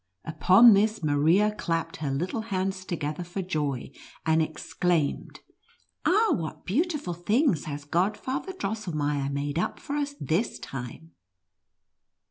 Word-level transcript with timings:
Upon 0.25 0.73
this 0.73 1.03
Maria 1.03 1.53
clapped 1.53 1.97
her 1.97 2.09
little 2.09 2.41
hands 2.49 2.85
together 2.85 3.23
for 3.23 3.43
joy, 3.43 3.91
and 4.25 4.41
exclaimed," 4.41 5.41
Ah, 6.07 6.29
what 6.35 6.65
beautiful 6.65 7.13
things 7.13 7.65
has 7.65 7.85
Godfather 7.85 8.53
Drosselmeier 8.53 9.31
made 9.31 9.59
for 9.77 9.95
us 9.95 10.15
this 10.19 10.57
time!" 10.57 11.11